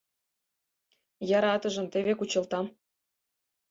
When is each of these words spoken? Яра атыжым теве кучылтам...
Яра 1.37 1.49
атыжым 1.55 1.85
теве 1.93 2.13
кучылтам... 2.17 2.65